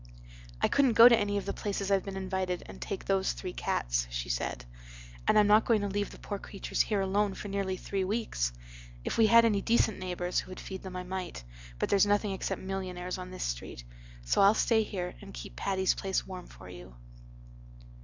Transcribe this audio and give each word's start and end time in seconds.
"I 0.59 0.67
couldn't 0.67 0.93
go 0.93 1.07
to 1.07 1.15
any 1.15 1.37
of 1.37 1.45
the 1.45 1.53
places 1.53 1.91
I've 1.91 2.03
been 2.03 2.17
invited 2.17 2.63
and 2.65 2.81
take 2.81 3.05
those 3.05 3.33
three 3.33 3.53
cats," 3.53 4.07
she 4.09 4.29
said. 4.29 4.65
"And 5.27 5.37
I'm 5.37 5.45
not 5.45 5.63
going 5.63 5.81
to 5.81 5.87
leave 5.87 6.09
the 6.09 6.17
poor 6.17 6.39
creatures 6.39 6.81
here 6.81 7.01
alone 7.01 7.35
for 7.35 7.49
nearly 7.49 7.77
three 7.77 8.03
weeks. 8.03 8.51
If 9.05 9.19
we 9.19 9.27
had 9.27 9.45
any 9.45 9.61
decent 9.61 9.99
neighbors 9.99 10.39
who 10.39 10.49
would 10.49 10.59
feed 10.59 10.81
them 10.81 10.95
I 10.95 11.03
might, 11.03 11.43
but 11.77 11.89
there's 11.89 12.07
nothing 12.07 12.31
except 12.31 12.63
millionaires 12.63 13.19
on 13.19 13.29
this 13.29 13.43
street. 13.43 13.83
So 14.25 14.41
I'll 14.41 14.55
stay 14.55 14.81
here 14.81 15.13
and 15.21 15.35
keep 15.35 15.55
Patty's 15.55 15.93
Place 15.93 16.25
warm 16.25 16.47
for 16.47 16.67
you." 16.67 16.95